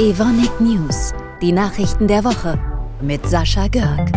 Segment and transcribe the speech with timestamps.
[0.00, 1.12] Evonik News,
[1.42, 2.58] die Nachrichten der Woche
[3.02, 4.10] mit Sascha Görg.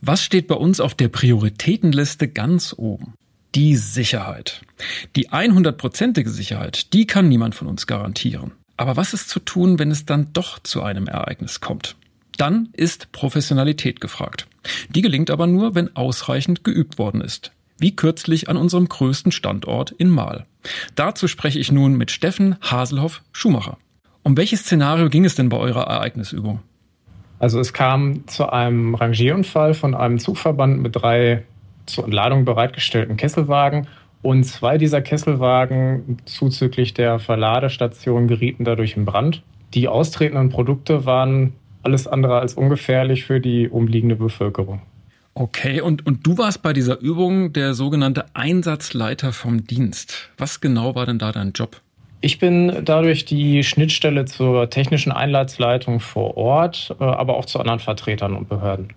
[0.00, 3.12] Was steht bei uns auf der Prioritätenliste ganz oben?
[3.54, 4.62] Die Sicherheit.
[5.14, 8.52] Die 100%ige Sicherheit, die kann niemand von uns garantieren.
[8.78, 11.96] Aber was ist zu tun, wenn es dann doch zu einem Ereignis kommt?
[12.38, 14.46] Dann ist Professionalität gefragt.
[14.88, 17.52] Die gelingt aber nur, wenn ausreichend geübt worden ist.
[17.76, 20.46] Wie kürzlich an unserem größten Standort in Mahl.
[20.94, 23.76] Dazu spreche ich nun mit Steffen Haselhoff Schumacher.
[24.26, 26.58] Um welches Szenario ging es denn bei eurer Ereignisübung?
[27.38, 31.44] Also es kam zu einem Rangierunfall von einem Zugverband mit drei
[31.86, 33.86] zur Entladung bereitgestellten Kesselwagen
[34.22, 39.44] und zwei dieser Kesselwagen zuzüglich der Verladestation gerieten dadurch in Brand.
[39.74, 41.52] Die austretenden Produkte waren
[41.84, 44.82] alles andere als ungefährlich für die umliegende Bevölkerung.
[45.34, 50.30] Okay, und, und du warst bei dieser Übung der sogenannte Einsatzleiter vom Dienst.
[50.36, 51.80] Was genau war denn da dein Job?
[52.20, 57.78] Ich bin dadurch die Schnittstelle zur technischen Einheitsleitung vor Ort, äh, aber auch zu anderen
[57.78, 58.92] Vertretern und Behörden.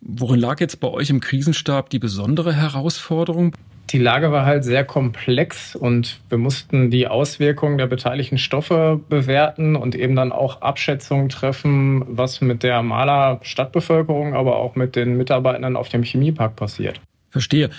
[0.00, 3.54] Worin lag jetzt bei euch im Krisenstab die besondere Herausforderung?
[3.90, 9.76] Die Lage war halt sehr komplex und wir mussten die Auswirkungen der beteiligten Stoffe bewerten
[9.76, 15.16] und eben dann auch Abschätzungen treffen, was mit der Maler Stadtbevölkerung, aber auch mit den
[15.16, 17.00] Mitarbeitenden auf dem Chemiepark passiert.
[17.30, 17.70] Verstehe.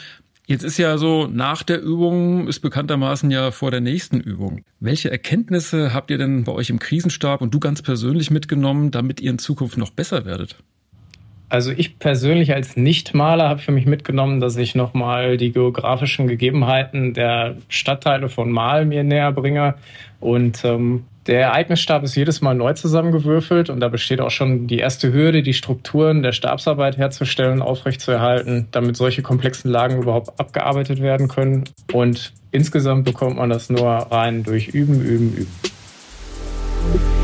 [0.50, 4.62] Jetzt ist ja so, nach der Übung ist bekanntermaßen ja vor der nächsten Übung.
[4.80, 9.20] Welche Erkenntnisse habt ihr denn bei euch im Krisenstab und du ganz persönlich mitgenommen, damit
[9.20, 10.56] ihr in Zukunft noch besser werdet?
[11.50, 17.14] Also ich persönlich als Nichtmaler habe für mich mitgenommen, dass ich nochmal die geografischen Gegebenheiten
[17.14, 19.76] der Stadtteile von Mal mir näher bringe
[20.22, 24.80] und ähm, der Ereignisstab ist jedes Mal neu zusammengewürfelt und da besteht auch schon die
[24.80, 31.28] erste Hürde, die Strukturen der Stabsarbeit herzustellen, aufrechtzuerhalten, damit solche komplexen Lagen überhaupt abgearbeitet werden
[31.28, 31.66] können.
[31.94, 37.17] Und insgesamt bekommt man das nur rein durch Üben, Üben, Üben.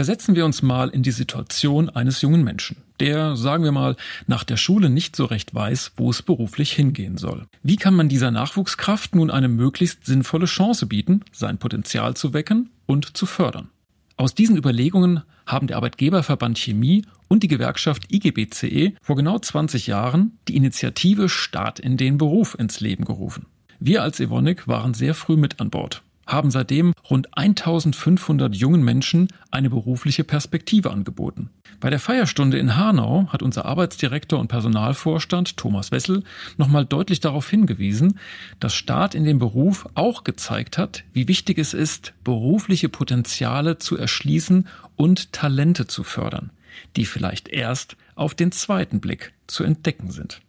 [0.00, 3.96] Versetzen wir uns mal in die Situation eines jungen Menschen, der, sagen wir mal,
[4.26, 7.44] nach der Schule nicht so recht weiß, wo es beruflich hingehen soll.
[7.62, 12.70] Wie kann man dieser Nachwuchskraft nun eine möglichst sinnvolle Chance bieten, sein Potenzial zu wecken
[12.86, 13.68] und zu fördern?
[14.16, 20.38] Aus diesen Überlegungen haben der Arbeitgeberverband Chemie und die Gewerkschaft IGBCE vor genau 20 Jahren
[20.48, 23.44] die Initiative Start in den Beruf ins Leben gerufen.
[23.78, 29.28] Wir als Evonik waren sehr früh mit an Bord haben seitdem rund 1500 jungen Menschen
[29.50, 31.50] eine berufliche Perspektive angeboten.
[31.80, 36.24] Bei der Feierstunde in Hanau hat unser Arbeitsdirektor und Personalvorstand Thomas Wessel
[36.58, 38.18] nochmal deutlich darauf hingewiesen,
[38.60, 43.96] dass Staat in dem Beruf auch gezeigt hat, wie wichtig es ist, berufliche Potenziale zu
[43.96, 46.50] erschließen und Talente zu fördern,
[46.96, 50.40] die vielleicht erst auf den zweiten Blick zu entdecken sind.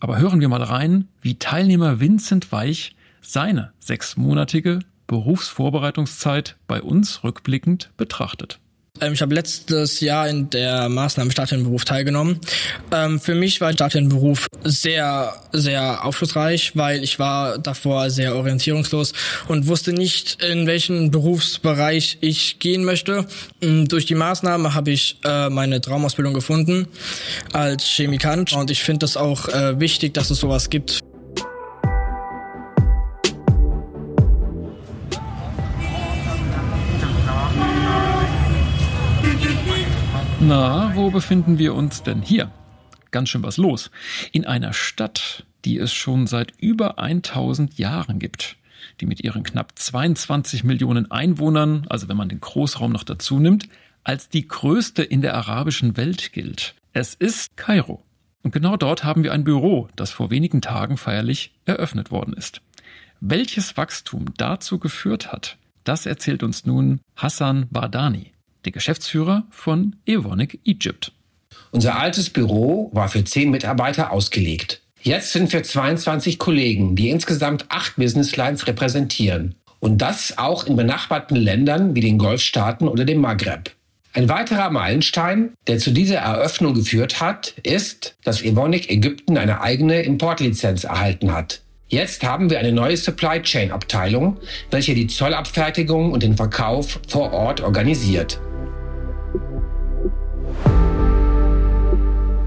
[0.00, 4.80] Aber hören wir mal rein, wie Teilnehmer Vincent Weich seine sechsmonatige
[5.10, 8.60] Berufsvorbereitungszeit bei uns rückblickend betrachtet?
[9.00, 12.38] Ähm, ich habe letztes Jahr in der Maßnahme Start in Beruf teilgenommen.
[12.92, 18.36] Ähm, für mich war Start in Beruf sehr, sehr aufschlussreich, weil ich war davor sehr
[18.36, 19.12] orientierungslos
[19.48, 23.26] und wusste nicht, in welchen Berufsbereich ich gehen möchte.
[23.60, 26.86] Ähm, durch die Maßnahme habe ich äh, meine Traumausbildung gefunden
[27.52, 31.00] als Chemikant und ich finde es auch äh, wichtig, dass es sowas gibt.
[40.50, 42.50] Na, wo befinden wir uns denn hier?
[43.12, 43.92] Ganz schön was los.
[44.32, 48.56] In einer Stadt, die es schon seit über 1000 Jahren gibt,
[49.00, 53.68] die mit ihren knapp 22 Millionen Einwohnern, also wenn man den Großraum noch dazu nimmt,
[54.02, 56.74] als die größte in der arabischen Welt gilt.
[56.92, 58.02] Es ist Kairo.
[58.42, 62.60] Und genau dort haben wir ein Büro, das vor wenigen Tagen feierlich eröffnet worden ist.
[63.20, 68.32] Welches Wachstum dazu geführt hat, das erzählt uns nun Hassan Bardani
[68.64, 71.12] der Geschäftsführer von Evonik Egypt.
[71.70, 74.82] Unser altes Büro war für zehn Mitarbeiter ausgelegt.
[75.02, 79.54] Jetzt sind wir 22 Kollegen, die insgesamt acht Business Lines repräsentieren.
[79.78, 83.74] Und das auch in benachbarten Ländern wie den Golfstaaten oder dem Maghreb.
[84.12, 90.02] Ein weiterer Meilenstein, der zu dieser Eröffnung geführt hat, ist, dass Evonik Ägypten eine eigene
[90.02, 91.62] Importlizenz erhalten hat.
[91.86, 94.38] Jetzt haben wir eine neue Supply Chain Abteilung,
[94.70, 98.40] welche die Zollabfertigung und den Verkauf vor Ort organisiert.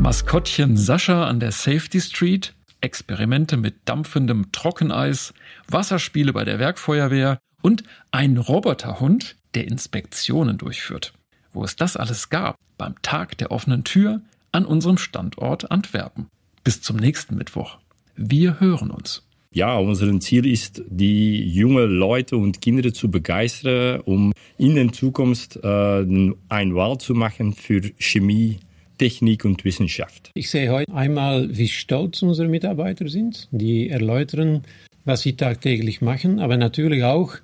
[0.03, 5.33] Maskottchen Sascha an der Safety Street, Experimente mit dampfendem Trockeneis,
[5.69, 11.13] Wasserspiele bei der Werkfeuerwehr und ein Roboterhund, der Inspektionen durchführt.
[11.53, 14.19] Wo es das alles gab, beim Tag der offenen Tür
[14.51, 16.27] an unserem Standort Antwerpen.
[16.65, 17.77] Bis zum nächsten Mittwoch.
[18.17, 19.25] Wir hören uns.
[19.53, 25.56] Ja, unser Ziel ist, die jungen Leute und Kinder zu begeistern, um in der Zukunft
[25.63, 26.01] äh,
[26.49, 28.59] ein Wahl zu machen für Chemie,
[28.98, 30.31] Technik und Wissenschaft.
[30.34, 33.48] Ich sehe heute einmal, wie stolz unsere Mitarbeiter sind.
[33.51, 34.63] Die erläutern,
[35.06, 37.36] was sie tagtäglich machen, aber natürlich auch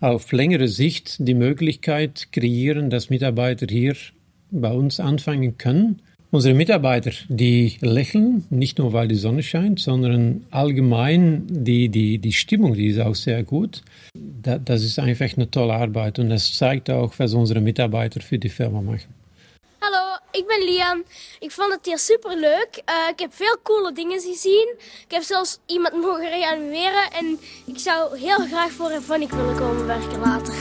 [0.00, 3.96] auf längere Sicht die Möglichkeit kreieren, dass Mitarbeiter hier
[4.50, 6.00] bei uns anfangen können
[6.30, 12.32] Unsere Mitarbeiter, die lächeln, nicht nur weil die Sonne scheint, sondern allgemein die, die, die
[12.34, 13.82] Stimmung, die ist auch sehr gut.
[14.14, 18.50] Das ist einfach eine tolle Arbeit und das zeigt auch, was unsere Mitarbeiter für die
[18.50, 19.17] Firma machen.
[20.48, 21.04] Ben Liam.
[21.38, 22.82] Ik vond het hier super leuk.
[22.90, 24.74] Uh, ik heb veel coole dingen gezien.
[24.78, 29.86] Ik heb zelfs iemand mogen reanimeren en ik zou heel graag voor Evonik willen komen
[29.86, 30.54] werken later.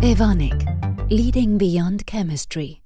[0.00, 0.62] Evonik,
[1.08, 2.83] leading beyond chemistry.